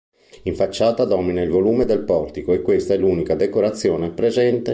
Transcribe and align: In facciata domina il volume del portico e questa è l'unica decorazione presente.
In 0.45 0.55
facciata 0.55 1.05
domina 1.05 1.43
il 1.43 1.51
volume 1.51 1.85
del 1.85 1.99
portico 2.03 2.53
e 2.53 2.63
questa 2.63 2.95
è 2.95 2.97
l'unica 2.97 3.35
decorazione 3.35 4.09
presente. 4.09 4.69